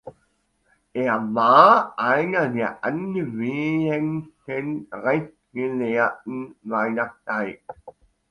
Er 0.93 1.21
war 1.35 1.93
einer 1.99 2.47
der 2.49 2.83
angesehensten 2.83 4.87
Rechtsgelehrten 4.91 6.55
seiner 6.63 7.13
Zeit. 7.23 7.61